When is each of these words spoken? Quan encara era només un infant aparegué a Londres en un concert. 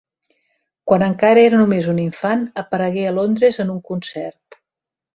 Quan 0.91 1.05
encara 1.07 1.43
era 1.51 1.59
només 1.61 1.91
un 1.95 2.01
infant 2.05 2.43
aparegué 2.65 3.07
a 3.07 3.15
Londres 3.21 3.65
en 3.67 3.79
un 3.79 3.87
concert. 3.95 4.63